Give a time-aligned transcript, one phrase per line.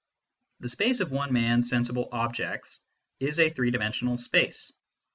[0.61, 2.79] The space of one man s sensible objects
[3.19, 4.73] is a three dimensional space.